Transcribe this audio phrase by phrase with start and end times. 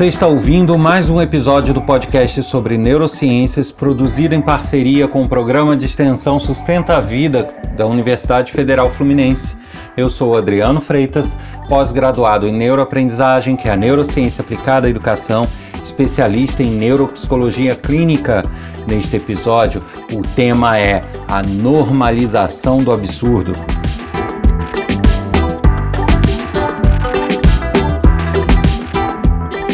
[0.00, 5.28] Você está ouvindo mais um episódio do podcast sobre neurociências, produzido em parceria com o
[5.28, 7.46] programa de extensão Sustenta a Vida
[7.76, 9.54] da Universidade Federal Fluminense.
[9.98, 11.36] Eu sou Adriano Freitas,
[11.68, 15.46] pós-graduado em neuroaprendizagem, que é a neurociência aplicada à educação,
[15.84, 18.42] especialista em neuropsicologia clínica.
[18.88, 23.52] Neste episódio, o tema é a normalização do absurdo.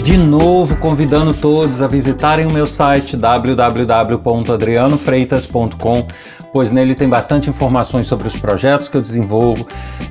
[0.06, 6.06] De novo convidando todos a visitarem o meu site www.adrianofreitas.com,
[6.52, 9.66] pois nele tem bastante informações sobre os projetos que eu desenvolvo,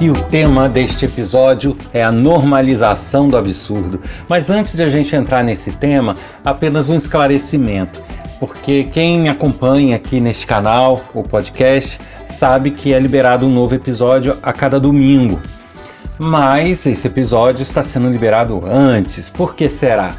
[0.05, 3.99] E o tema deste episódio é a normalização do absurdo.
[4.29, 8.03] Mas antes de a gente entrar nesse tema, apenas um esclarecimento.
[8.39, 13.75] Porque quem me acompanha aqui neste canal, o podcast, sabe que é liberado um novo
[13.75, 15.41] episódio a cada domingo.
[16.19, 19.31] Mas esse episódio está sendo liberado antes.
[19.31, 20.19] Por que será?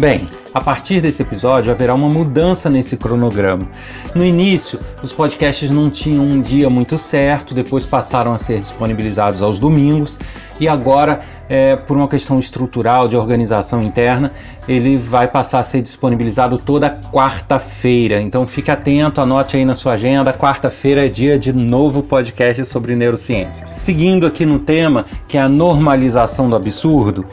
[0.00, 3.68] Bem, a partir desse episódio haverá uma mudança nesse cronograma.
[4.14, 9.42] No início, os podcasts não tinham um dia muito certo, depois passaram a ser disponibilizados
[9.42, 10.18] aos domingos
[10.58, 14.32] e agora, é, por uma questão estrutural de organização interna,
[14.66, 18.22] ele vai passar a ser disponibilizado toda quarta-feira.
[18.22, 20.32] Então fique atento, anote aí na sua agenda.
[20.32, 23.68] Quarta-feira é dia de novo podcast sobre neurociências.
[23.68, 27.26] Seguindo aqui no tema, que é a normalização do absurdo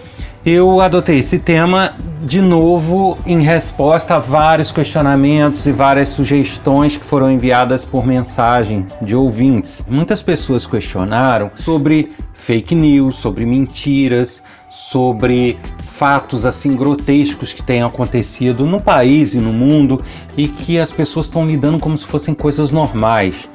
[0.49, 1.93] eu adotei esse tema
[2.23, 8.85] de novo em resposta a vários questionamentos e várias sugestões que foram enviadas por mensagem
[9.01, 9.85] de ouvintes.
[9.89, 18.63] Muitas pessoas questionaram sobre fake news, sobre mentiras, sobre fatos assim grotescos que têm acontecido
[18.63, 20.01] no país e no mundo
[20.37, 23.49] e que as pessoas estão lidando como se fossem coisas normais.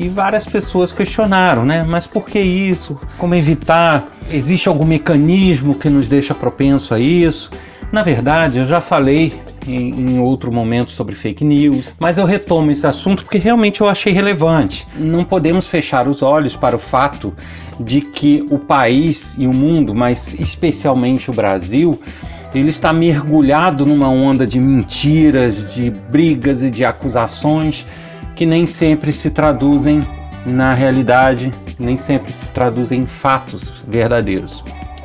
[0.00, 1.84] E várias pessoas questionaram, né?
[1.86, 2.98] Mas por que isso?
[3.18, 4.06] Como evitar?
[4.30, 7.50] Existe algum mecanismo que nos deixa propenso a isso?
[7.92, 12.70] Na verdade, eu já falei em, em, outro momento sobre fake news, mas eu retomo
[12.70, 14.86] esse assunto porque realmente eu achei relevante.
[14.96, 17.36] Não podemos fechar os olhos para o fato
[17.78, 22.00] de que o país e o mundo, mas especialmente o Brasil,
[22.54, 27.84] ele está mergulhado numa onda de mentiras, de brigas e de acusações
[28.40, 30.02] que nem sempre se traduzem
[30.46, 34.64] na realidade, nem sempre se traduzem em fatos verdadeiros.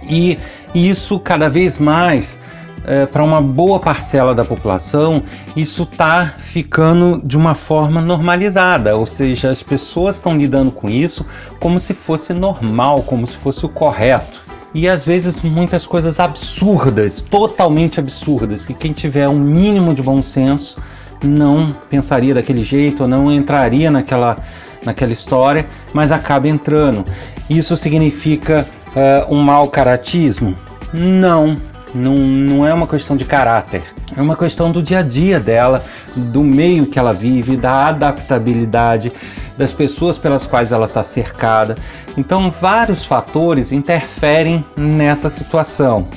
[0.10, 0.40] E
[0.74, 2.40] isso cada vez mais
[2.86, 5.22] é, para uma boa parcela da população,
[5.54, 11.26] isso está ficando de uma forma normalizada, ou seja, as pessoas estão lidando com isso
[11.60, 14.46] como se fosse normal, como se fosse o correto.
[14.74, 20.24] E às vezes muitas coisas absurdas, totalmente absurdas, que quem tiver um mínimo de bom
[20.24, 20.78] senso
[21.26, 24.38] não pensaria daquele jeito, ou não entraria naquela,
[24.84, 27.04] naquela história, mas acaba entrando.
[27.50, 28.66] Isso significa
[28.96, 30.56] uh, um mau caratismo?
[30.94, 31.60] Não,
[31.94, 33.84] não, não é uma questão de caráter,
[34.16, 35.84] é uma questão do dia a dia dela,
[36.16, 39.12] do meio que ela vive, da adaptabilidade,
[39.58, 41.76] das pessoas pelas quais ela está cercada.
[42.18, 46.08] Então, vários fatores interferem nessa situação.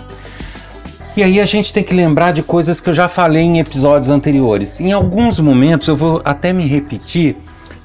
[1.19, 4.09] E aí a gente tem que lembrar de coisas que eu já falei em episódios
[4.09, 4.79] anteriores.
[4.79, 7.37] Em alguns momentos eu vou até me repetir,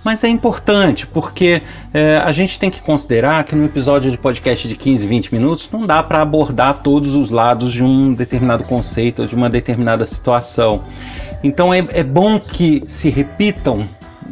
[0.04, 4.68] mas é importante porque é, a gente tem que considerar que no episódio de podcast
[4.68, 9.24] de 15, 20 minutos não dá para abordar todos os lados de um determinado conceito
[9.24, 10.84] ou de uma determinada situação.
[11.44, 13.90] Então é, é bom que se repitam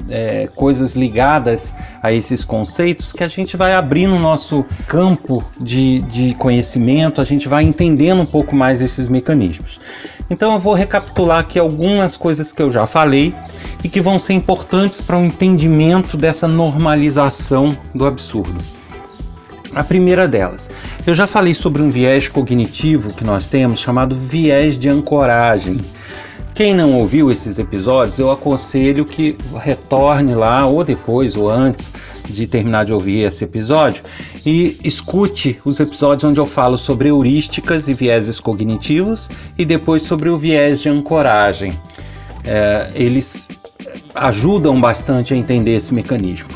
[0.09, 6.01] é, coisas ligadas a esses conceitos que a gente vai abrindo o nosso campo de,
[6.03, 9.79] de conhecimento, a gente vai entendendo um pouco mais esses mecanismos.
[10.29, 13.35] Então eu vou recapitular aqui algumas coisas que eu já falei
[13.83, 18.63] e que vão ser importantes para o entendimento dessa normalização do absurdo.
[19.73, 20.69] A primeira delas,
[21.07, 25.77] eu já falei sobre um viés cognitivo que nós temos chamado viés de ancoragem.
[26.61, 31.91] Quem não ouviu esses episódios, eu aconselho que retorne lá, ou depois, ou antes
[32.29, 34.03] de terminar de ouvir esse episódio,
[34.45, 39.27] e escute os episódios onde eu falo sobre heurísticas e vieses cognitivos,
[39.57, 41.73] e depois sobre o viés de ancoragem.
[42.43, 43.49] É, eles
[44.13, 46.49] ajudam bastante a entender esse mecanismo.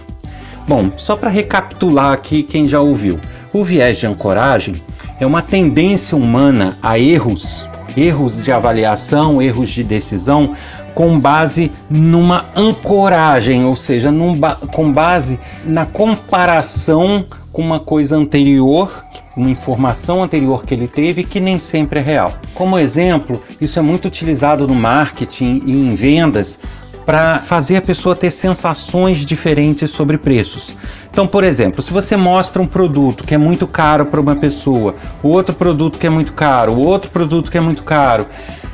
[0.67, 3.19] Bom, só para recapitular aqui quem já ouviu.
[3.51, 4.75] O viés de ancoragem
[5.19, 10.55] é uma tendência humana a erros, erros de avaliação, erros de decisão,
[10.93, 19.05] com base numa ancoragem, ou seja, ba com base na comparação com uma coisa anterior,
[19.35, 22.33] uma informação anterior que ele teve que nem sempre é real.
[22.53, 26.59] Como exemplo, isso é muito utilizado no marketing e em vendas
[27.05, 30.75] para fazer a pessoa ter sensações diferentes sobre preços.
[31.11, 34.95] Então, por exemplo, se você mostra um produto que é muito caro para uma pessoa,
[35.23, 38.25] outro produto que é muito caro, outro produto que é muito caro,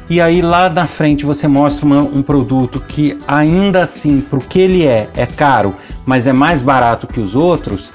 [0.09, 4.41] e aí lá na frente você mostra uma, um produto que ainda assim, para o
[4.41, 5.73] que ele é, é caro,
[6.05, 7.93] mas é mais barato que os outros,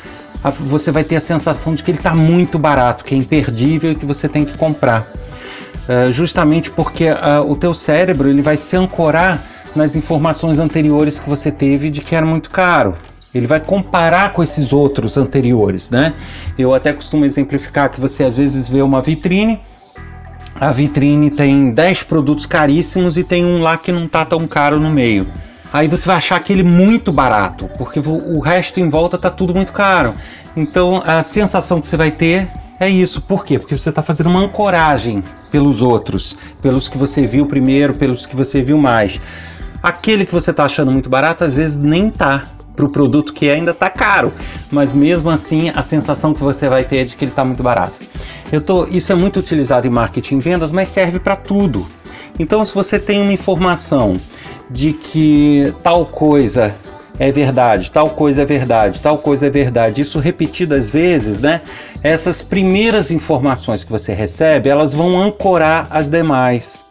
[0.60, 3.94] você vai ter a sensação de que ele está muito barato, que é imperdível e
[3.94, 5.10] que você tem que comprar.
[5.88, 9.42] Uh, justamente porque uh, o teu cérebro ele vai se ancorar
[9.76, 12.94] nas informações anteriores que você teve de que era muito caro.
[13.34, 16.14] Ele vai comparar com esses outros anteriores, né?
[16.58, 19.60] Eu até costumo exemplificar que você às vezes vê uma vitrine,
[20.58, 24.80] a vitrine tem 10 produtos caríssimos e tem um lá que não tá tão caro
[24.80, 25.26] no meio.
[25.70, 29.72] Aí você vai achar aquele muito barato, porque o resto em volta tá tudo muito
[29.72, 30.14] caro.
[30.56, 32.48] Então a sensação que você vai ter
[32.80, 33.20] é isso.
[33.20, 33.58] Por quê?
[33.58, 38.34] Porque você está fazendo uma ancoragem pelos outros, pelos que você viu primeiro, pelos que
[38.34, 39.20] você viu mais.
[39.82, 42.44] Aquele que você está achando muito barato, às vezes nem tá
[42.74, 44.32] para o produto que ainda está caro,
[44.70, 47.62] mas mesmo assim a sensação que você vai ter é de que ele está muito
[47.62, 47.94] barato.
[48.52, 51.86] Eu tô, isso é muito utilizado em marketing e vendas, mas serve para tudo.
[52.38, 54.14] Então, se você tem uma informação
[54.70, 56.74] de que tal coisa
[57.18, 61.62] é verdade, tal coisa é verdade, tal coisa é verdade, isso repetidas vezes, né?
[62.02, 66.84] Essas primeiras informações que você recebe, elas vão ancorar as demais.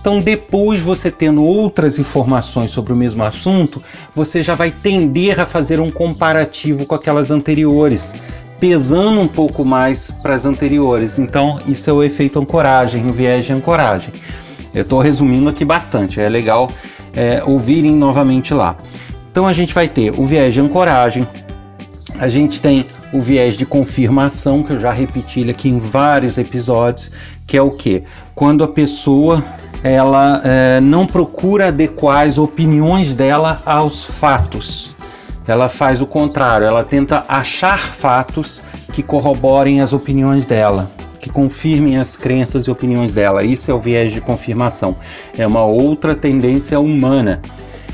[0.00, 3.82] Então, depois você tendo outras informações sobre o mesmo assunto,
[4.14, 8.14] você já vai tender a fazer um comparativo com aquelas anteriores,
[8.58, 11.18] pesando um pouco mais para as anteriores.
[11.18, 14.12] Então, isso é o efeito ancoragem, o viés de ancoragem.
[14.72, 16.70] Eu estou resumindo aqui bastante, é legal
[17.14, 18.76] é, ouvirem novamente lá.
[19.30, 21.26] Então, a gente vai ter o viés de ancoragem,
[22.18, 27.10] a gente tem o viés de confirmação, que eu já repeti aqui em vários episódios,
[27.50, 28.04] que é o que?
[28.32, 29.44] Quando a pessoa
[29.82, 34.94] ela é, não procura adequar as opiniões dela aos fatos.
[35.48, 38.62] Ela faz o contrário, ela tenta achar fatos
[38.92, 43.42] que corroborem as opiniões dela, que confirmem as crenças e opiniões dela.
[43.42, 44.94] Isso é o viés de confirmação.
[45.36, 47.40] É uma outra tendência humana.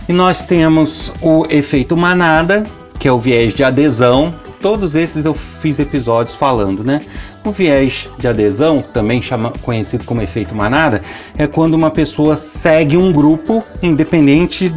[0.06, 2.62] E nós temos o efeito manada,
[2.98, 4.34] que é o viés de adesão.
[4.60, 7.02] Todos esses eu fiz episódios falando, né?
[7.44, 11.02] O viés de adesão, também chama, conhecido como efeito manada,
[11.36, 14.72] é quando uma pessoa segue um grupo independente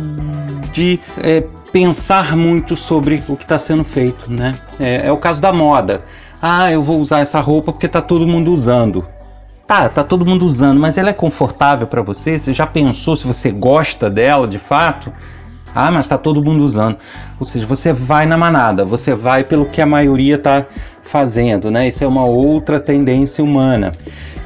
[0.72, 4.56] de é, pensar muito sobre o que está sendo feito, né?
[4.80, 6.04] É, é o caso da moda.
[6.42, 9.06] Ah, eu vou usar essa roupa porque está todo mundo usando.
[9.68, 12.40] Tá, tá todo mundo usando, mas ela é confortável para você?
[12.40, 15.14] Você já pensou se você gosta dela de fato?
[15.74, 16.98] Ah, mas está todo mundo usando.
[17.40, 20.66] Ou seja, você vai na manada, você vai pelo que a maioria está
[21.04, 21.88] fazendo, né?
[21.88, 23.92] Isso é uma outra tendência humana.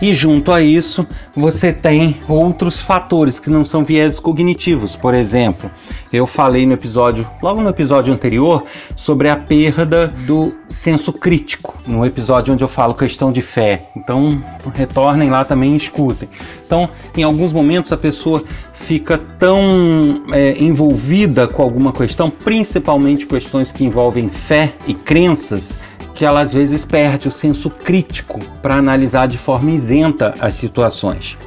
[0.01, 4.97] E junto a isso, você tem outros fatores que não são viés cognitivos.
[4.97, 5.71] Por exemplo,
[6.11, 8.65] eu falei no episódio, logo no episódio anterior,
[8.97, 13.87] sobre a perda do senso crítico, no episódio onde eu falo questão de fé.
[13.95, 14.43] Então,
[14.75, 16.27] retornem lá também e escutem.
[16.65, 23.71] Então, em alguns momentos a pessoa fica tão é, envolvida com alguma questão, principalmente questões
[23.71, 25.77] que envolvem fé e crenças,
[26.13, 31.37] que ela às vezes perde o senso crítico para analisar de forma isenta as situações.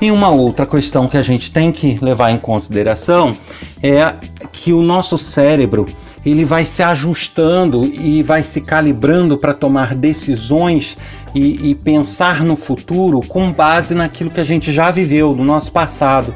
[0.00, 3.36] E uma outra questão que a gente tem que levar em consideração
[3.82, 4.14] é
[4.50, 5.86] que o nosso cérebro
[6.24, 10.96] ele vai se ajustando e vai se calibrando para tomar decisões
[11.34, 15.70] e, e, pensar no futuro com base naquilo que a gente já viveu no nosso
[15.70, 16.34] passado.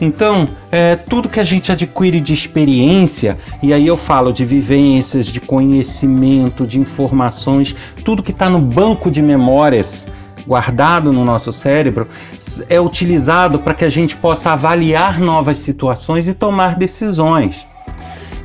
[0.00, 5.26] Então, é, tudo que a gente adquire de experiência, e aí eu falo de vivências,
[5.26, 10.06] de conhecimento, de informações, tudo que está no banco de memórias
[10.46, 12.08] guardado no nosso cérebro
[12.68, 17.66] é utilizado para que a gente possa avaliar novas situações e tomar decisões.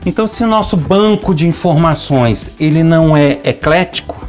[0.05, 4.27] Então, se o nosso banco de informações ele não é eclético,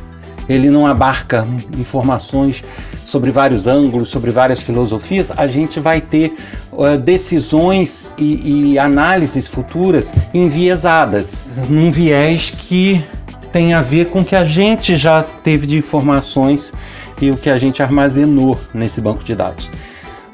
[0.48, 1.46] ele não abarca
[1.78, 2.62] informações
[3.04, 6.34] sobre vários ângulos, sobre várias filosofias, a gente vai ter
[6.72, 13.04] uh, decisões e, e análises futuras enviesadas, num viés que
[13.52, 16.72] tem a ver com o que a gente já teve de informações
[17.20, 19.70] e o que a gente armazenou nesse banco de dados.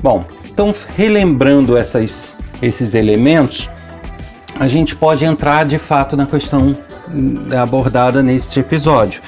[0.02, 3.70] Bom, então relembrando essas, esses elementos,
[4.58, 6.76] a gente pode entrar de fato na questão
[7.60, 9.22] abordada neste episódio,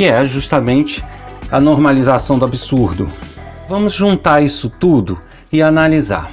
[0.00, 1.04] que é justamente
[1.50, 3.06] a normalização do absurdo.
[3.68, 5.20] Vamos juntar isso tudo
[5.52, 6.30] e analisar.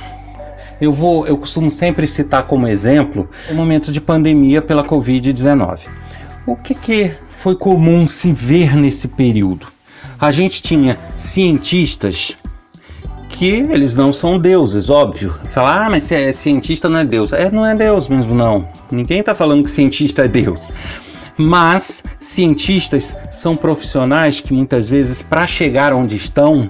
[0.79, 5.79] Eu vou, eu costumo sempre citar como exemplo o momento de pandemia pela Covid-19.
[6.45, 9.67] O que, que foi comum se ver nesse período?
[10.17, 12.37] A gente tinha cientistas
[13.27, 15.35] que eles não são deuses, óbvio.
[15.51, 17.33] Falar, ah, mas é cientista não é Deus.
[17.33, 18.65] É, não é Deus mesmo, não.
[18.89, 20.71] Ninguém está falando que cientista é Deus.
[21.37, 26.69] Mas cientistas são profissionais que muitas vezes, para chegar onde estão,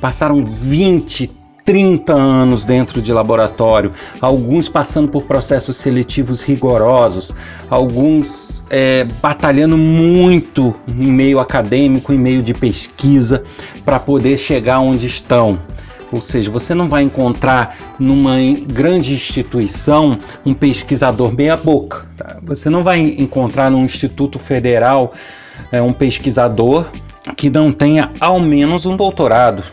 [0.00, 1.30] passaram 20,
[1.64, 7.34] 30 anos dentro de laboratório, alguns passando por processos seletivos rigorosos,
[7.70, 13.44] alguns é, batalhando muito em meio acadêmico, em meio de pesquisa,
[13.84, 15.54] para poder chegar onde estão.
[16.12, 18.36] Ou seja, você não vai encontrar numa
[18.68, 22.06] grande instituição um pesquisador meia-boca.
[22.16, 22.36] Tá?
[22.42, 25.14] Você não vai encontrar num instituto federal
[25.72, 26.86] é, um pesquisador
[27.34, 29.64] que não tenha ao menos um doutorado.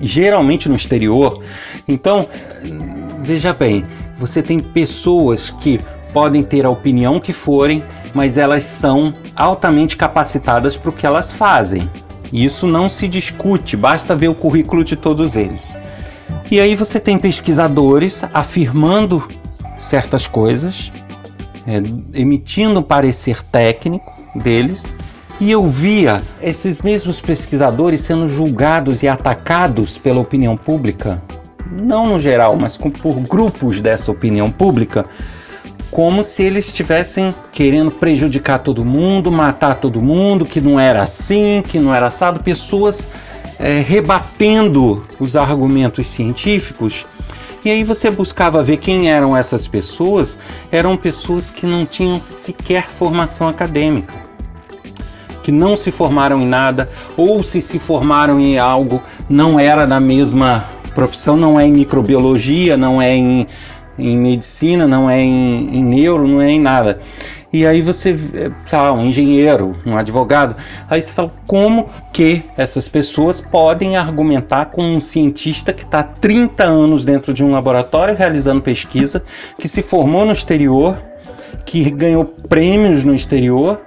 [0.00, 1.40] Geralmente no exterior.
[1.86, 2.26] Então,
[3.22, 3.84] veja bem,
[4.18, 5.80] você tem pessoas que
[6.12, 11.32] podem ter a opinião que forem, mas elas são altamente capacitadas para o que elas
[11.32, 11.88] fazem.
[12.32, 15.76] Isso não se discute, basta ver o currículo de todos eles.
[16.50, 19.26] E aí você tem pesquisadores afirmando
[19.78, 20.90] certas coisas,
[21.66, 21.82] é,
[22.18, 24.94] emitindo um parecer técnico deles,
[25.40, 31.22] e eu via esses mesmos pesquisadores sendo julgados e atacados pela opinião pública,
[31.70, 35.02] não no geral, mas por grupos dessa opinião pública,
[35.92, 41.62] como se eles estivessem querendo prejudicar todo mundo, matar todo mundo, que não era assim,
[41.68, 43.10] que não era assado, pessoas
[43.58, 47.04] é, rebatendo os argumentos científicos.
[47.62, 50.38] E aí você buscava ver quem eram essas pessoas,
[50.72, 54.14] eram pessoas que não tinham sequer formação acadêmica,
[55.42, 60.00] que não se formaram em nada, ou se se formaram em algo, não era da
[60.00, 63.46] mesma profissão, não é em microbiologia, não é em
[64.08, 66.98] em medicina, não é em, em neuro, não é em nada.
[67.52, 68.18] E aí você,
[68.70, 70.56] tá, um engenheiro, um advogado,
[70.88, 76.64] aí você fala como que essas pessoas podem argumentar com um cientista que está 30
[76.64, 79.22] anos dentro de um laboratório realizando pesquisa,
[79.58, 80.96] que se formou no exterior,
[81.66, 83.82] que ganhou prêmios no exterior,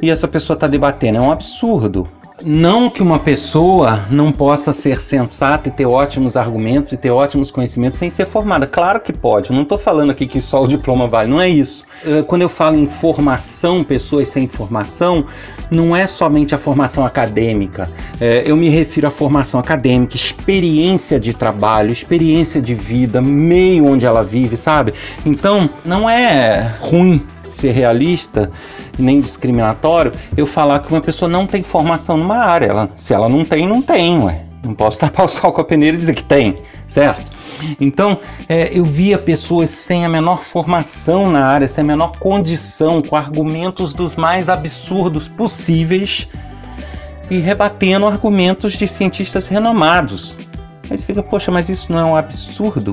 [0.00, 1.18] e essa pessoa está debatendo.
[1.18, 2.08] É um absurdo.
[2.44, 7.52] Não que uma pessoa não possa ser sensata e ter ótimos argumentos e ter ótimos
[7.52, 8.66] conhecimentos sem ser formada.
[8.66, 9.50] Claro que pode.
[9.50, 11.28] Eu não estou falando aqui que só o diploma vale.
[11.28, 11.84] Não é isso.
[12.04, 15.24] Eh, quando eu falo em formação, pessoas sem formação,
[15.70, 17.88] não é somente a formação acadêmica.
[18.20, 24.04] Eh, eu me refiro à formação acadêmica, experiência de trabalho, experiência de vida, meio onde
[24.04, 24.94] ela vive, sabe?
[25.24, 28.50] Então, não é ruim ser realista
[28.98, 32.66] nem discriminatório eu falar que uma pessoa não tem formação numa área.
[32.66, 34.44] Ela, se ela não tem, não tem, ué.
[34.64, 36.56] Não posso tapar o sol com a peneira e dizer que tem,
[36.86, 37.30] certo?
[37.80, 38.18] Então,
[38.48, 43.16] é, eu via pessoas sem a menor formação na área, sem a menor condição, com
[43.16, 46.28] argumentos dos mais absurdos possíveis
[47.30, 50.36] e rebatendo argumentos de cientistas renomados.
[50.90, 52.92] Aí você fica, poxa, mas isso não é um absurdo?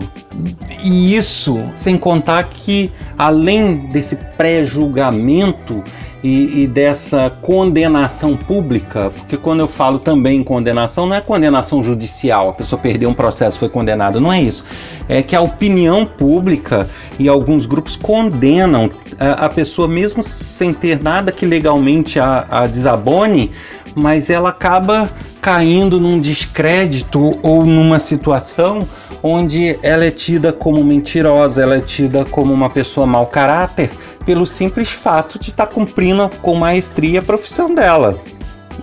[0.83, 5.83] E isso sem contar que, além desse pré-julgamento
[6.23, 11.81] e, e, dessa condenação pública, porque quando eu falo também em condenação, não é condenação
[11.81, 14.65] judicial, a pessoa perdeu um processo foi condenada, não é isso.
[15.07, 21.01] É que a opinião pública e alguns grupos condenam a, a pessoa, mesmo sem ter
[21.01, 23.51] nada que legalmente a, a desabone,
[23.95, 25.09] mas ela acaba
[25.41, 28.85] caindo num descrédito ou numa situação
[29.21, 33.91] onde ela é tida como mentirosa, ela é tida como uma pessoa mau caráter,
[34.25, 38.19] pelo simples fato de estar tá cumprindo com maestria a profissão dela.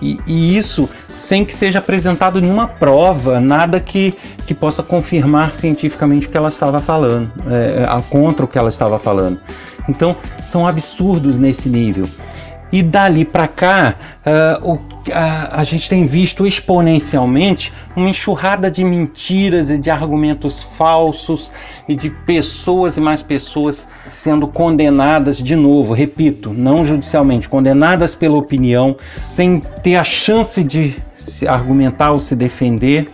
[0.01, 4.15] E, e, isso sem que seja apresentado nenhuma prova, nada que,
[4.45, 8.99] que possa confirmar cientificamente o que ela estava falando, é, contra o que ela estava
[8.99, 9.39] falando.
[9.89, 10.15] Então,
[10.45, 12.07] são absurdos nesse nível.
[12.71, 13.95] E dali para cá,
[14.25, 14.79] uh, o,
[15.13, 21.49] a, a gente tem visto exponencialmente uma enxurrada de mentiras e de argumentos falsos
[21.87, 28.37] e de pessoas e mais pessoas sendo condenadas de novo, repito, não judicialmente, condenadas pela
[28.37, 33.05] opinião, sem ter a chance de se argumentar ou se defender,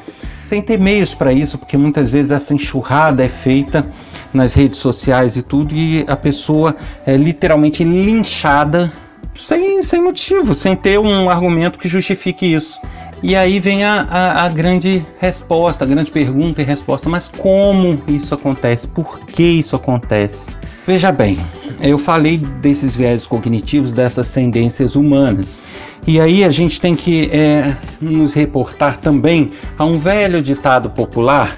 [0.43, 3.85] sem ter meios para isso, porque muitas vezes essa enxurrada é feita
[4.33, 8.91] nas redes sociais e tudo, e a pessoa é literalmente linchada
[9.35, 12.79] sem, sem motivo, sem ter um argumento que justifique isso.
[13.21, 18.01] E aí vem a, a, a, grande resposta, a grande pergunta e resposta: mas como
[18.07, 18.85] isso acontece?
[18.85, 20.51] Por que isso acontece?
[20.85, 21.39] Veja bem,
[21.79, 25.61] eu falei desses viés cognitivos, dessas tendências humanas.
[26.05, 31.55] E aí a gente tem que é, nos reportar também a um velho ditado popular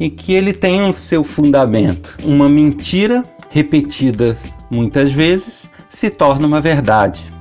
[0.00, 2.16] e que ele tem o seu fundamento.
[2.24, 4.36] Uma mentira repetida
[4.68, 7.32] muitas vezes se torna uma verdade.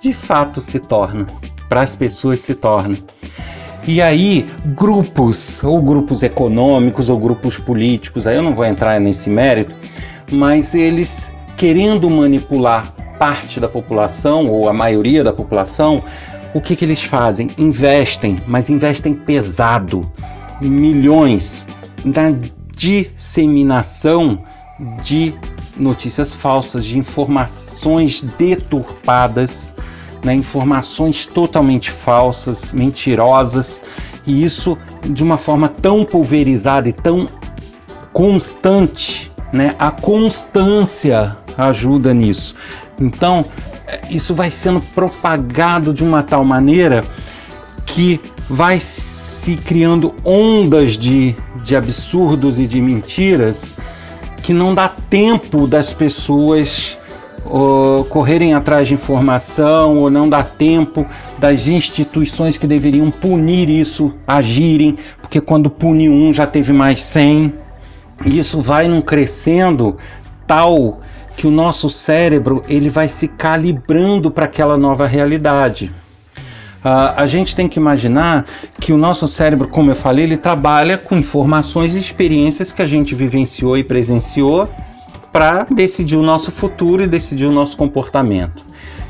[0.00, 1.24] De fato se torna,
[1.68, 2.98] para as pessoas se torna.
[3.86, 9.30] E aí, grupos, ou grupos econômicos, ou grupos políticos, aí eu não vou entrar nesse
[9.30, 9.74] mérito,
[10.30, 16.02] mas eles querendo manipular parte da população, ou a maioria da população,
[16.52, 17.50] o que, que eles fazem?
[17.56, 20.02] Investem, mas investem pesado,
[20.60, 21.66] milhões,
[22.04, 22.32] na
[22.74, 24.44] disseminação
[25.02, 25.34] de
[25.78, 29.74] notícias falsas, de informações deturpadas,
[30.22, 33.80] né, informações totalmente falsas, mentirosas,
[34.26, 37.28] e isso de uma forma tão pulverizada e tão
[38.12, 39.74] constante, né?
[39.78, 42.54] A constância ajuda nisso.
[43.00, 43.44] Então,
[44.10, 47.04] isso vai sendo propagado de uma tal maneira
[47.86, 48.20] que
[48.50, 53.74] vai se criando ondas de, de absurdos e de mentiras
[54.48, 56.98] que não dá tempo das pessoas
[57.44, 61.04] uh, correrem atrás de informação ou não dá tempo
[61.38, 67.52] das instituições que deveriam punir isso agirem, porque quando pune um já teve mais 100.
[68.24, 69.98] Isso vai num crescendo
[70.46, 71.00] tal
[71.36, 75.92] que o nosso cérebro ele vai se calibrando para aquela nova realidade.
[76.84, 78.46] Uh, a gente tem que imaginar
[78.80, 82.86] que o nosso cérebro, como eu falei, ele trabalha com informações e experiências que a
[82.86, 84.68] gente vivenciou e presenciou
[85.32, 88.62] para decidir o nosso futuro e decidir o nosso comportamento.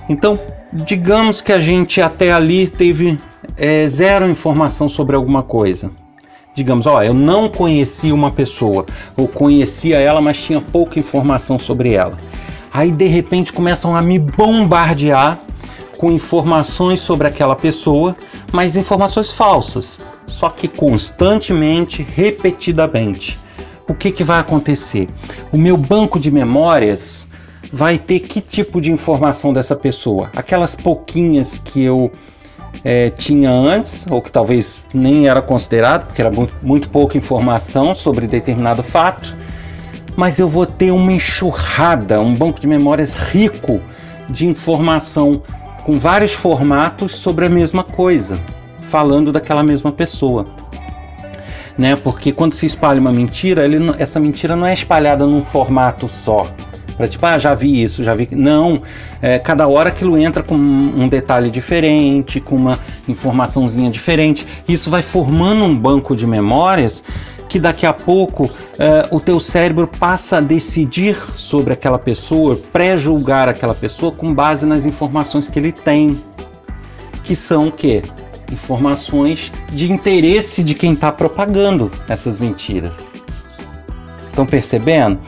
[0.09, 0.41] Então,
[0.73, 3.19] digamos que a gente até ali teve
[3.57, 5.91] é, zero informação sobre alguma coisa.
[6.55, 8.85] Digamos, ó, eu não conhecia uma pessoa,
[9.17, 12.17] ou conhecia ela, mas tinha pouca informação sobre ela.
[12.73, 15.41] Aí de repente começam a me bombardear
[15.99, 18.17] com informações sobre aquela pessoa,
[18.53, 23.39] mas informações falsas, só que constantemente, repetidamente.
[23.89, 25.09] O que, que vai acontecer?
[25.53, 27.27] O meu banco de memórias
[27.73, 30.31] vai ter que tipo de informação dessa pessoa?
[30.37, 32.11] Aquelas pouquinhas que eu
[32.85, 37.95] é, tinha antes, ou que talvez nem era considerado, porque era muito, muito pouca informação
[37.95, 39.37] sobre determinado fato,
[40.15, 43.81] mas eu vou ter uma enxurrada, um banco de memórias rico
[44.29, 45.43] de informação
[45.85, 48.39] com vários formatos sobre a mesma coisa,
[48.85, 50.45] falando daquela mesma pessoa.
[51.77, 51.97] Né?
[51.97, 56.47] Porque quando se espalha uma mentira, ele, essa mentira não é espalhada num formato só.
[56.97, 58.29] Para tipo, ah, já vi isso, já vi.
[58.33, 58.83] Não,
[59.23, 64.45] é, cada hora aquilo entra com um detalhe diferente, com uma informaçãozinha diferente.
[64.69, 67.05] Isso vai formando um banco de memórias
[67.49, 73.49] que daqui a pouco é, o teu cérebro passa a decidir sobre aquela pessoa, pré-julgar
[73.49, 76.21] aquela pessoa com base nas informações que ele tem,
[77.25, 78.03] que são o quê?
[78.53, 83.11] Informações de interesse de quem está propagando essas mentiras.
[84.25, 85.19] Estão percebendo?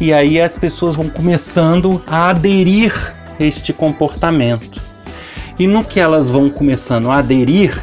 [0.00, 2.92] E aí as pessoas vão começando a aderir
[3.38, 4.80] a este comportamento.
[5.58, 7.82] E no que elas vão começando a aderir,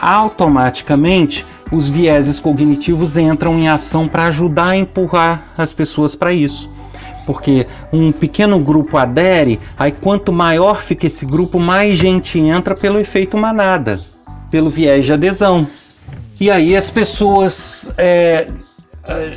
[0.00, 6.70] automaticamente os vieses cognitivos entram em ação para ajudar a empurrar as pessoas para isso.
[7.26, 13.00] Porque um pequeno grupo adere, aí quanto maior fica esse grupo, mais gente entra pelo
[13.00, 14.00] efeito manada,
[14.50, 15.66] pelo viés de adesão.
[16.38, 18.48] E aí as pessoas é,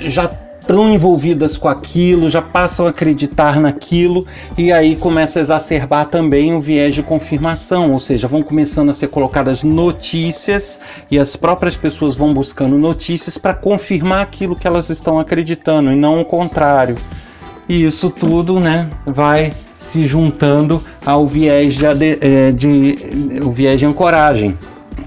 [0.05, 0.29] já
[0.69, 4.23] estão envolvidas com aquilo, já passam a acreditar naquilo
[4.55, 8.93] e aí começa a exacerbar também o viés de confirmação, ou seja, vão começando a
[8.93, 10.79] ser colocadas notícias
[11.09, 15.95] e as próprias pessoas vão buscando notícias para confirmar aquilo que elas estão acreditando e
[15.95, 16.95] não o contrário.
[17.67, 23.79] E isso tudo, né, vai se juntando ao viés de, eh, de, de o viés
[23.79, 24.55] de ancoragem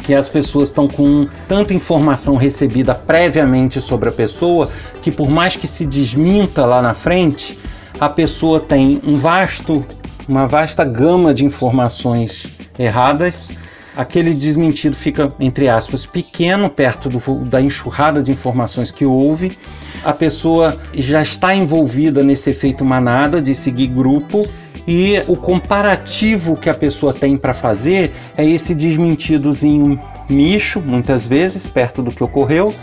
[0.02, 4.68] que as pessoas estão com tanta informação recebida previamente sobre a pessoa
[5.00, 7.58] que por mais que se desminta lá na frente,
[8.00, 9.84] a pessoa tem um vasto,
[10.28, 12.46] uma vasta gama de informações
[12.78, 13.50] erradas.
[13.96, 19.56] Aquele desmentido fica, entre aspas, pequeno perto do, da enxurrada de informações que houve.
[20.02, 24.48] A pessoa já está envolvida nesse efeito manada de seguir grupo
[24.86, 31.66] e o comparativo que a pessoa tem para fazer é esse desmentidozinho micho, muitas vezes,
[31.66, 32.74] perto do que ocorreu,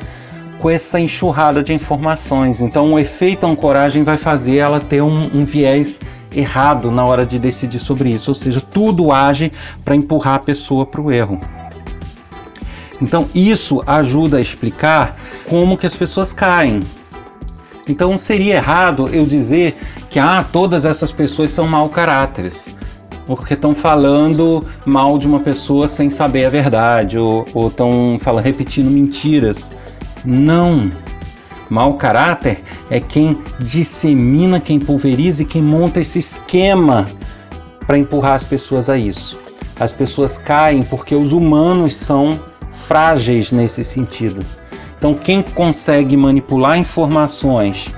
[0.60, 2.62] com essa enxurrada de informações.
[2.62, 6.00] Então, o efeito ancoragem vai fazer ela ter um, um viés
[6.34, 9.52] errado na hora de decidir sobre isso, ou seja, tudo age
[9.84, 11.42] para empurrar a pessoa para o erro.
[13.02, 15.18] Então, isso ajuda a explicar
[15.50, 16.82] como que as pessoas caem.
[17.90, 19.76] Então seria errado eu dizer
[20.10, 22.70] que ah, todas essas pessoas são mau caráteres,
[23.26, 28.90] porque estão falando mal de uma pessoa sem saber a verdade, ou estão falando repetindo
[28.90, 29.72] mentiras.
[30.26, 30.90] Não.
[31.70, 37.08] Mau caráter é quem dissemina, quem pulveriza e quem monta esse esquema
[37.86, 39.40] para empurrar as pessoas a isso.
[39.80, 42.40] As pessoas caem porque os humanos são
[42.88, 44.44] frágeis nesse sentido.
[44.98, 47.90] Então, quem consegue manipular informações,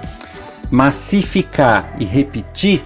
[0.72, 2.84] massificar e repetir,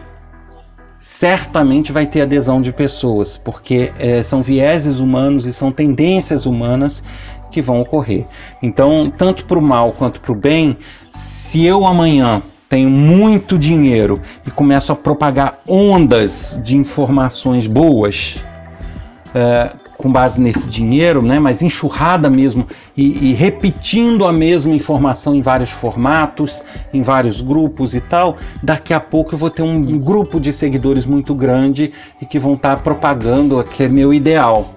[1.00, 7.04] certamente vai ter adesão de pessoas, porque é, são vieses humanos e são tendências humanas
[7.52, 8.26] que vão ocorrer.
[8.62, 10.78] Então, tanto para o mal quanto para o bem,
[11.14, 18.38] se eu amanhã tenho muito dinheiro e começo a propagar ondas de informações boas,
[19.34, 25.36] é, com base nesse dinheiro, né, mas enxurrada mesmo e, e, repetindo a mesma informação
[25.36, 26.62] em vários formatos,
[26.94, 31.06] em vários grupos e tal, daqui a pouco eu vou ter um grupo de seguidores
[31.06, 34.76] muito grande e que vão estar propagando que é meu ideal.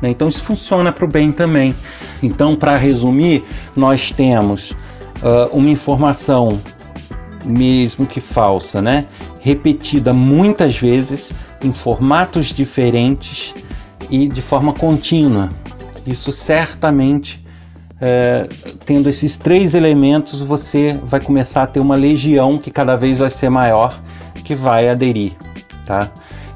[0.00, 0.10] Né?
[0.10, 1.74] Então isso funciona para o bem também.
[2.22, 6.60] Então, para resumir, nós temos uh, uma informação,
[7.44, 9.06] mesmo que falsa, né?
[9.40, 11.32] repetida muitas vezes
[11.64, 13.54] em formatos diferentes
[14.10, 15.50] e de forma contínua.
[16.06, 17.44] Isso certamente,
[18.00, 18.48] é,
[18.84, 23.30] tendo esses três elementos, você vai começar a ter uma legião que cada vez vai
[23.30, 24.00] ser maior,
[24.44, 25.32] que vai aderir,
[25.86, 26.10] tá?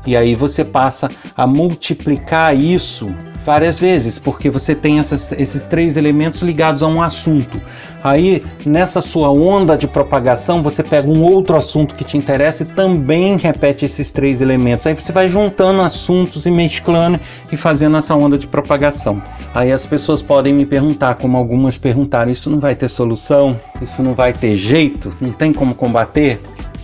[0.06, 5.96] E aí você passa a multiplicar isso várias vezes, porque você tem essas, esses três
[5.96, 7.60] elementos ligados a um assunto.
[8.02, 12.66] Aí, nessa sua onda de propagação, você pega um outro assunto que te interessa e
[12.66, 14.86] também repete esses três elementos.
[14.86, 17.18] Aí você vai juntando assuntos e mesclando
[17.50, 19.22] e fazendo essa onda de propagação.
[19.54, 23.58] Aí as pessoas podem me perguntar, como algumas perguntaram: isso não vai ter solução?
[23.80, 25.10] Isso não vai ter jeito?
[25.20, 26.40] Não tem como combater?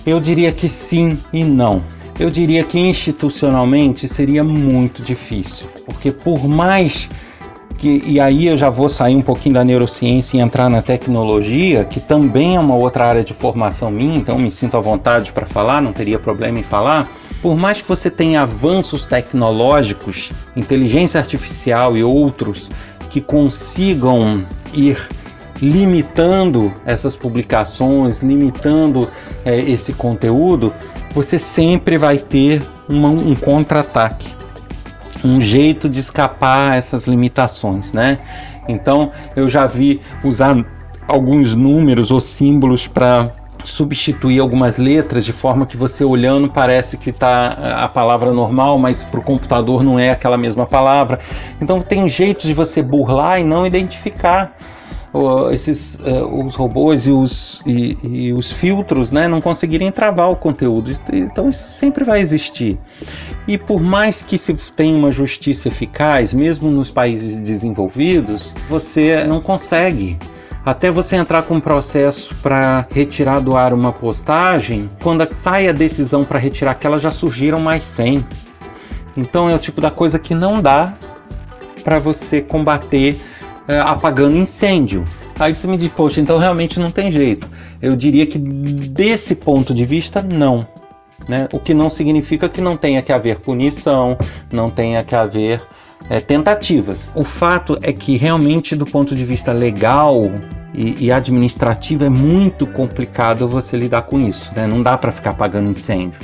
[0.07, 1.83] Eu diria que sim e não.
[2.21, 7.09] Eu diria que institucionalmente seria muito difícil, porque por mais
[7.79, 11.83] que, e aí eu já vou sair um pouquinho da neurociência e entrar na tecnologia,
[11.83, 15.47] que também é uma outra área de formação minha, então me sinto à vontade para
[15.47, 17.11] falar, não teria problema em falar.
[17.41, 22.71] Por mais que você tenha avanços tecnológicos, inteligência artificial e outros
[23.09, 24.99] que consigam ir
[25.63, 29.09] limitando essas publicações, limitando
[29.43, 30.73] é, esse conteúdo,
[31.13, 34.29] você sempre vai ter uma, um contra-ataque,
[35.25, 38.19] um jeito de escapar essas limitações, né?
[38.69, 40.65] Então eu já vi usar
[41.09, 43.33] alguns números ou símbolos para
[43.65, 47.49] substituir algumas letras de forma que você olhando parece que está
[47.85, 51.19] a palavra normal, mas para o computador não é aquela mesma palavra.
[51.61, 54.57] Então tem jeitos de você burlar e não identificar
[55.53, 60.37] esses uh, os robôs e os, e, e, os filtros né, não conseguirem travar o
[60.37, 60.97] conteúdo.
[61.13, 62.79] Então isso sempre vai existir.
[63.49, 69.41] E por mais que se tenha uma justiça eficaz, mesmo nos países desenvolvidos, você não
[69.41, 70.17] consegue.
[70.65, 75.73] Até você entrar com um processo para retirar do ar uma postagem, quando sai a
[75.73, 78.25] decisão para retirar aquela já surgiram mais 100.
[79.17, 80.95] Então é o tipo da coisa que não dá
[81.83, 83.19] para você combater
[83.71, 85.07] é, apagando incêndio.
[85.39, 87.49] Aí você me diz, poxa, então realmente não tem jeito.
[87.81, 90.61] Eu diria que desse ponto de vista, não.
[91.29, 91.49] Né?
[91.53, 94.19] O que não significa que não tenha que haver punição,
[94.53, 95.63] não tenha que haver
[96.09, 97.13] é, tentativas.
[97.15, 100.19] O fato é que realmente, do ponto de vista legal
[100.75, 104.51] e, e administrativo, é muito complicado você lidar com isso.
[104.57, 104.67] Né?
[104.67, 106.19] Não dá para ficar apagando incêndio.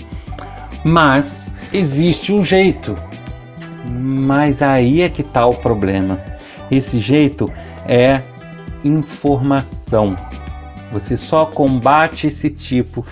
[0.84, 2.96] Mas existe um jeito.
[3.88, 6.35] Mas aí é que está o problema
[6.70, 7.52] esse jeito
[7.86, 8.22] é
[8.84, 10.16] informação.
[10.92, 13.04] Você só combate esse tipo,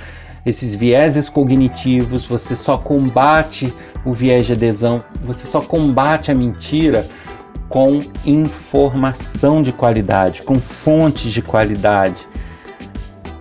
[0.47, 3.73] esses vieses cognitivos, você só combate
[4.05, 7.07] o viés de adesão, você só combate a mentira
[7.69, 12.29] com informação de qualidade, com fontes de qualidade.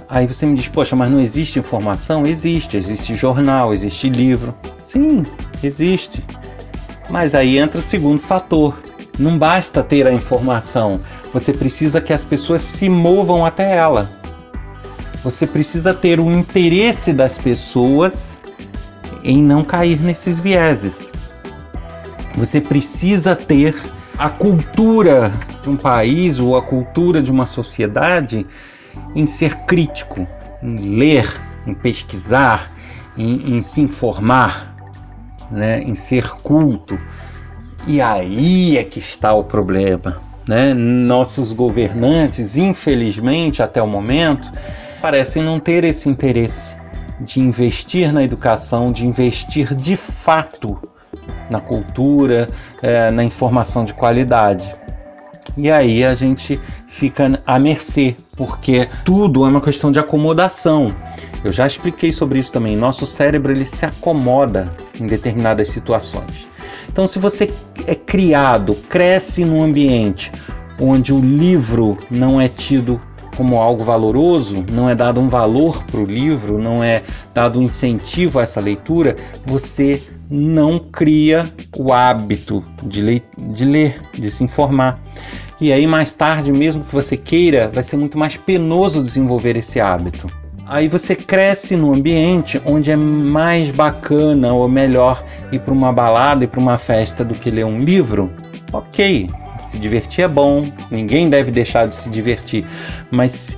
[0.10, 2.26] Aí você me diz, poxa, mas não existe informação?
[2.26, 4.54] Existe, existe jornal, existe livro.
[4.78, 5.23] Sim,
[5.63, 6.23] existe.
[7.10, 8.80] Mas aí entra o segundo fator,
[9.17, 10.99] não basta ter a informação,
[11.32, 14.10] você precisa que as pessoas se movam até ela.
[15.23, 18.41] Você precisa ter o interesse das pessoas
[19.23, 21.12] em não cair nesses vieses.
[22.36, 23.76] Você precisa ter
[24.17, 28.45] a cultura de um país ou a cultura de uma sociedade
[29.15, 30.28] em ser crítico,
[30.62, 32.71] em ler, em pesquisar,
[33.17, 34.76] em, em se informar,
[35.49, 35.82] né?
[35.82, 36.99] em ser culto.
[37.85, 40.21] E aí é que está o problema.
[40.47, 40.73] Né?
[40.73, 44.49] Nossos governantes, infelizmente, até o momento,
[45.01, 46.75] parecem não ter esse interesse
[47.19, 50.79] de investir na educação, de investir de fato
[51.49, 52.49] na cultura,
[52.81, 54.71] é, na informação de qualidade.
[55.55, 60.93] E aí a gente fica à mercê, porque tudo é uma questão de acomodação.
[61.43, 62.75] Eu já expliquei sobre isso também.
[62.75, 66.52] Nosso cérebro ele se acomoda em determinadas situações.
[66.89, 67.51] Então, se você
[67.87, 70.31] é criado, cresce num ambiente
[70.79, 72.99] onde o livro não é tido
[73.35, 77.63] como algo valoroso, não é dado um valor para o livro, não é dado um
[77.63, 79.15] incentivo a essa leitura,
[79.45, 84.99] você não cria o hábito de, le de ler, de se informar.
[85.59, 89.79] E aí, mais tarde, mesmo que você queira, vai ser muito mais penoso desenvolver esse
[89.79, 90.27] hábito.
[90.73, 96.45] Aí você cresce num ambiente onde é mais bacana ou melhor ir para uma balada
[96.45, 98.33] e para uma festa do que ler um livro.
[98.71, 99.29] Ok,
[99.67, 102.65] se divertir é bom, ninguém deve deixar de se divertir,
[103.12, 103.55] mas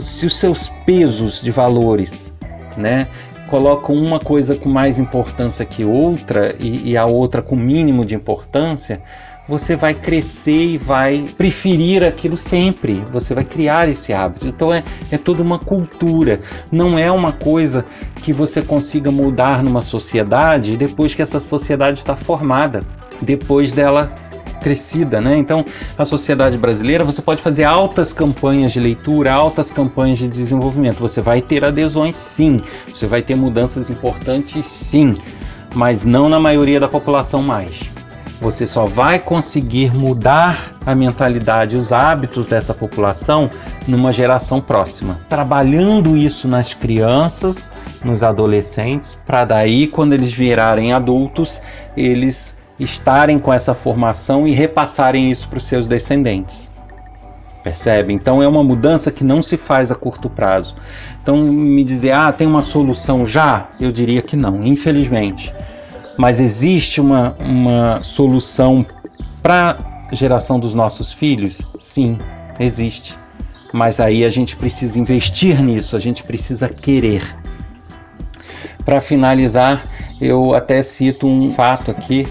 [0.00, 2.34] se os seus pesos de valores,
[2.76, 3.06] né,
[3.48, 8.16] colocam uma coisa com mais importância que outra e, e a outra com mínimo de
[8.16, 9.00] importância,
[9.48, 13.02] você vai crescer e vai preferir aquilo sempre.
[13.12, 14.46] Você vai criar esse hábito.
[14.46, 16.40] Então é, é toda uma cultura.
[16.72, 17.84] Não é uma coisa
[18.22, 22.82] que você consiga mudar numa sociedade depois que essa sociedade está formada,
[23.22, 24.12] depois dela
[24.60, 25.36] crescida, né?
[25.36, 25.64] Então,
[25.96, 30.98] a sociedade brasileira, você pode fazer altas campanhas de leitura, altas campanhas de desenvolvimento.
[30.98, 32.58] Você vai ter adesões, sim.
[32.92, 35.14] Você vai ter mudanças importantes, sim.
[35.72, 37.95] Mas não na maioria da população mais.
[38.40, 43.48] Você só vai conseguir mudar a mentalidade, os hábitos dessa população
[43.88, 45.18] numa geração próxima.
[45.28, 47.72] Trabalhando isso nas crianças,
[48.04, 51.60] nos adolescentes, para daí, quando eles virarem adultos,
[51.96, 56.70] eles estarem com essa formação e repassarem isso para os seus descendentes.
[57.64, 58.12] Percebe?
[58.12, 60.76] Então é uma mudança que não se faz a curto prazo.
[61.22, 63.68] Então me dizer, ah, tem uma solução já?
[63.80, 65.52] Eu diria que não, infelizmente.
[66.16, 68.84] Mas existe uma, uma solução
[69.42, 69.78] para
[70.10, 71.60] a geração dos nossos filhos?
[71.78, 72.18] Sim,
[72.58, 73.16] existe.
[73.72, 77.22] Mas aí a gente precisa investir nisso, a gente precisa querer.
[78.84, 79.84] Para finalizar,
[80.20, 82.26] eu até cito um fato aqui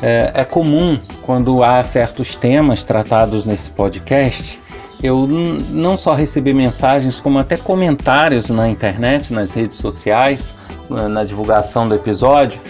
[0.00, 4.60] é, é comum quando há certos temas tratados nesse podcast
[5.02, 10.54] eu não só receber mensagens, como até comentários na internet, nas redes sociais,
[10.88, 12.60] na, na divulgação do episódio.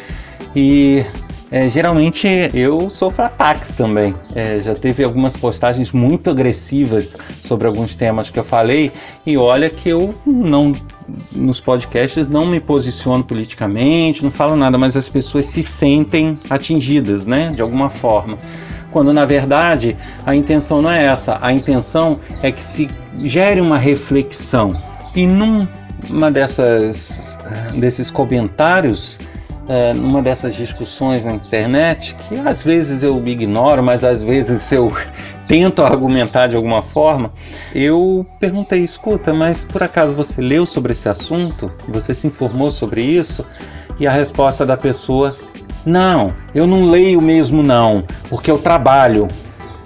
[0.56, 1.04] E
[1.50, 4.14] é, geralmente eu sofro ataques também.
[4.34, 7.14] É, já teve algumas postagens muito agressivas
[7.44, 8.90] sobre alguns temas que eu falei,
[9.26, 10.72] e olha que eu não
[11.30, 17.26] nos podcasts não me posiciono politicamente, não falo nada, mas as pessoas se sentem atingidas,
[17.26, 18.38] né, de alguma forma.
[18.90, 22.88] Quando na verdade a intenção não é essa, a intenção é que se
[23.18, 24.74] gere uma reflexão.
[25.14, 27.36] E numa dessas
[27.78, 29.18] desses comentários
[29.68, 34.92] é, numa dessas discussões na internet, que às vezes eu ignoro, mas às vezes eu
[35.48, 37.32] tento argumentar de alguma forma,
[37.74, 41.72] eu perguntei: escuta, mas por acaso você leu sobre esse assunto?
[41.88, 43.44] Você se informou sobre isso?
[43.98, 45.36] E a resposta da pessoa:
[45.84, 49.28] não, eu não leio mesmo, não, porque eu trabalho.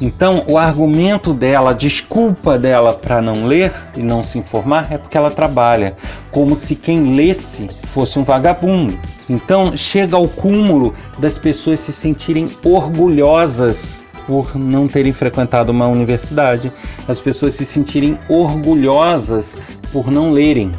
[0.01, 4.97] Então, o argumento dela, a desculpa dela para não ler e não se informar é
[4.97, 5.95] porque ela trabalha,
[6.31, 8.99] como se quem lesse fosse um vagabundo.
[9.29, 16.71] Então, chega ao cúmulo das pessoas se sentirem orgulhosas por não terem frequentado uma universidade,
[17.07, 19.61] as pessoas se sentirem orgulhosas
[19.93, 20.73] por não lerem,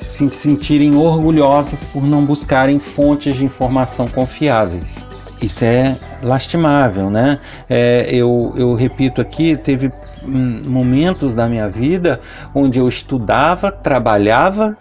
[0.00, 5.07] se sentirem orgulhosas por não buscarem fontes de informação confiáveis.
[5.40, 7.38] Isso é lastimável, né?
[7.68, 12.20] É, eu, eu repito aqui, teve momentos da minha vida
[12.54, 14.76] onde eu estudava, trabalhava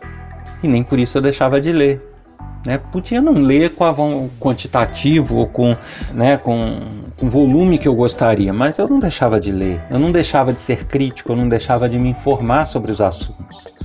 [0.64, 2.04] e nem por isso eu deixava de ler.
[2.66, 2.78] Né?
[2.78, 3.96] Podia não ler com a
[4.40, 5.76] quantitativo ou com,
[6.12, 6.80] né, com,
[7.16, 10.60] com volume que eu gostaria, mas eu não deixava de ler, eu não deixava de
[10.60, 13.77] ser crítico, eu não deixava de me informar sobre os assuntos.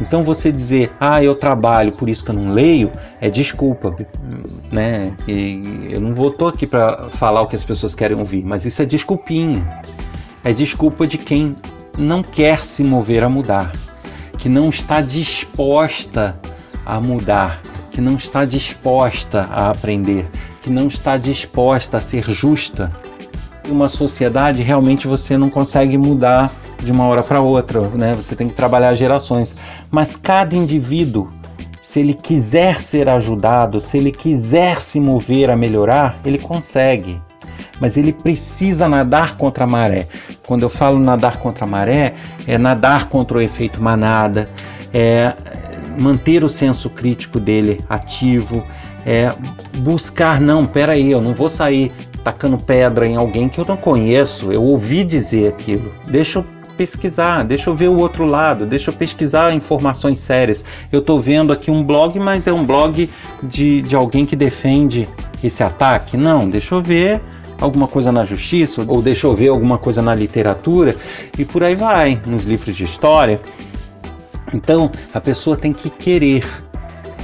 [0.00, 3.94] Então você dizer, ah, eu trabalho, por isso que eu não leio, é desculpa,
[4.70, 5.12] né?
[5.26, 8.64] E eu não vou tô aqui para falar o que as pessoas querem ouvir, mas
[8.64, 9.82] isso é desculpinha.
[10.42, 11.56] É desculpa de quem
[11.98, 13.72] não quer se mover a mudar,
[14.38, 16.38] que não está disposta
[16.84, 20.26] a mudar, que não está disposta a aprender,
[20.62, 22.90] que não está disposta a ser justa.
[23.68, 28.14] Uma sociedade realmente você não consegue mudar de uma hora para outra, né?
[28.14, 29.54] Você tem que trabalhar gerações.
[29.90, 31.28] Mas cada indivíduo,
[31.80, 37.20] se ele quiser ser ajudado, se ele quiser se mover a melhorar, ele consegue.
[37.80, 40.06] mas ele precisa nadar contra a maré.
[40.46, 42.14] Quando eu falo nadar contra a maré,
[42.46, 44.48] é nadar contra o efeito manada,
[44.92, 45.32] é
[45.98, 48.64] manter o senso crítico dele ativo,
[49.04, 49.32] é
[49.78, 51.90] buscar, não, peraí, eu não vou sair
[52.24, 57.42] tacando pedra em alguém que eu não conheço, eu ouvi dizer aquilo, deixa eu pesquisar,
[57.42, 60.64] deixa eu ver o outro lado, deixa eu pesquisar informações sérias.
[60.90, 63.10] Eu estou vendo aqui um blog, mas é um blog
[63.42, 65.06] de, de alguém que defende
[65.44, 66.16] esse ataque?
[66.16, 67.20] Não, deixa eu ver
[67.60, 70.96] alguma coisa na justiça, ou deixa eu ver alguma coisa na literatura,
[71.38, 73.40] e por aí vai, nos livros de história.
[74.54, 76.44] Então, a pessoa tem que querer.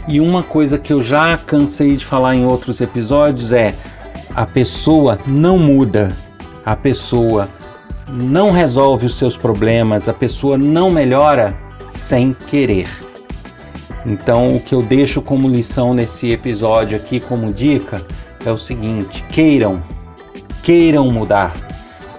[0.06, 3.74] E uma coisa que eu já cansei de falar em outros episódios é:
[4.36, 6.14] a pessoa não muda,
[6.62, 7.48] a pessoa
[8.06, 11.56] não resolve os seus problemas, a pessoa não melhora
[11.88, 12.86] sem querer.
[14.04, 18.04] Então, o que eu deixo como lição nesse episódio aqui, como dica,
[18.44, 19.82] é o seguinte: queiram,
[20.62, 21.54] queiram mudar,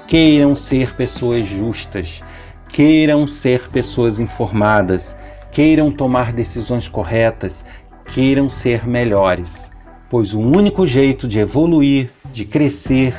[0.07, 2.23] queiram ser pessoas justas,
[2.67, 5.15] queiram ser pessoas informadas,
[5.51, 7.63] queiram tomar decisões corretas,
[8.05, 9.71] queiram ser melhores,
[10.09, 13.13] pois o único jeito de evoluir, de crescer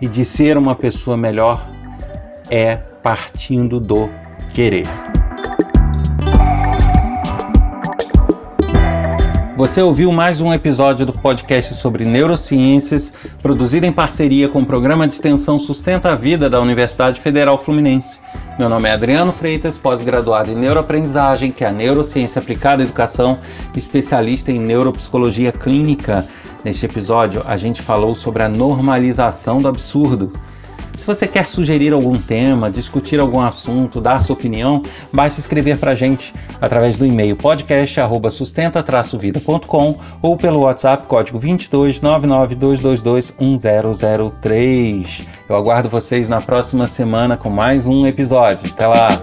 [0.00, 1.66] e de ser uma pessoa melhor
[2.50, 4.08] é partindo do
[4.50, 4.86] querer.
[9.56, 15.08] Você ouviu mais um episódio do podcast sobre neurociências, produzido em parceria com o programa
[15.08, 18.20] de extensão Sustenta a Vida da Universidade Federal Fluminense.
[18.58, 23.38] Meu nome é Adriano Freitas, pós-graduado em neuroaprendizagem, que é a neurociência aplicada à educação,
[23.76, 26.26] especialista em neuropsicologia clínica.
[26.64, 30.32] Neste episódio, a gente falou sobre a normalização do absurdo.
[30.96, 34.82] Se você quer sugerir algum tema, discutir algum assunto, dar sua opinião,
[35.12, 43.34] basta escrever para a gente através do e-mail podcast@sustenta-vida.com ou pelo WhatsApp código 22 99222
[43.38, 45.22] 1003.
[45.48, 48.68] Eu aguardo vocês na próxima semana com mais um episódio.
[48.72, 49.20] Até lá!